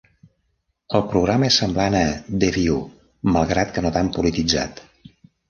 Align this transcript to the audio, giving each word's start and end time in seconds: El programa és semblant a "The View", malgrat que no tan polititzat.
El 0.99 1.03
programa 1.11 1.49
és 1.53 1.57
semblant 1.63 1.97
a 1.99 2.01
"The 2.45 2.49
View", 2.57 2.81
malgrat 3.37 3.77
que 3.77 3.85
no 3.89 3.93
tan 4.01 4.11
polititzat. 4.19 4.85